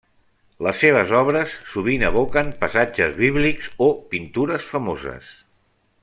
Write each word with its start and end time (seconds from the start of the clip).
Les 0.67 0.77
seves 0.83 1.11
obres 1.19 1.51
sovint 1.73 2.05
evoquen 2.09 2.49
passatges 2.63 3.15
bíblics 3.21 3.69
o 3.89 3.93
pintures 4.15 4.65
famoses. 4.75 5.29